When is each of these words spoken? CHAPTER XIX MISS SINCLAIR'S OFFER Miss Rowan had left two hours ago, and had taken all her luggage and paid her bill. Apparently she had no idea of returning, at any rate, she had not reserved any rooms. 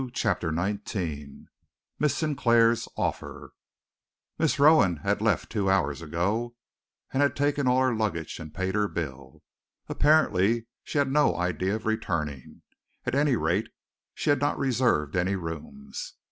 CHAPTER 0.15 0.51
XIX 0.51 1.45
MISS 1.99 2.17
SINCLAIR'S 2.17 2.87
OFFER 2.97 3.51
Miss 4.39 4.57
Rowan 4.59 4.95
had 5.05 5.21
left 5.21 5.51
two 5.51 5.69
hours 5.69 6.01
ago, 6.01 6.55
and 7.13 7.21
had 7.21 7.35
taken 7.35 7.67
all 7.67 7.79
her 7.81 7.93
luggage 7.93 8.39
and 8.39 8.51
paid 8.51 8.73
her 8.73 8.87
bill. 8.87 9.43
Apparently 9.87 10.65
she 10.83 10.97
had 10.97 11.11
no 11.11 11.35
idea 11.37 11.75
of 11.75 11.85
returning, 11.85 12.63
at 13.05 13.13
any 13.13 13.35
rate, 13.35 13.69
she 14.15 14.31
had 14.31 14.39
not 14.41 14.57
reserved 14.57 15.15
any 15.15 15.35
rooms. 15.35 16.15